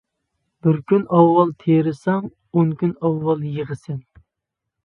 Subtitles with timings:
[0.67, 4.05] بىر كۈن ئاۋۋال تېرىساڭ، ئون كۈن ئاۋۋال يىغىسەن.